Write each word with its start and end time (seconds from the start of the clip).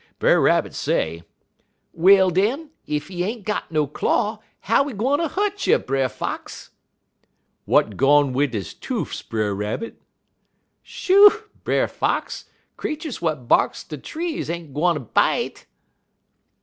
Brer 0.17 0.41
Rabbit 0.41 0.73
say: 0.73 1.21
"'Well, 1.93 2.31
den, 2.31 2.71
ef 2.87 3.07
he 3.09 3.23
ain't 3.23 3.45
got 3.45 3.71
no 3.71 3.85
claw, 3.85 4.39
how 4.61 4.87
he 4.87 4.95
gwine 4.95 5.19
ter 5.19 5.27
hu't 5.27 5.67
you, 5.67 5.77
Brer 5.77 6.09
Fox?' 6.09 6.71
"'W'at 7.67 7.97
gone 7.97 8.33
wid 8.33 8.55
he 8.55 8.61
toofs, 8.61 9.21
Brer 9.21 9.53
Rabbit?' 9.53 10.01
"'Shoo, 10.81 11.29
Brer 11.63 11.87
Fox! 11.87 12.45
Creeturs 12.77 13.17
w'at 13.19 13.47
barks 13.47 13.83
de 13.83 13.99
trees 13.99 14.49
ain't 14.49 14.73
gwine 14.73 15.03
bite.' 15.13 15.67